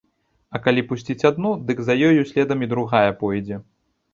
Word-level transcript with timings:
А 0.55 0.61
калі 0.67 0.83
пусціць 0.91 1.27
адну, 1.31 1.51
дык 1.67 1.83
за 1.91 1.99
ёю 2.09 2.21
следам 2.33 2.59
і 2.67 2.71
другая 2.73 3.11
пойдзе. 3.21 3.65